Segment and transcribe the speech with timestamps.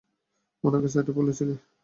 [0.63, 1.53] উনাকে সেটা বলেছিলি?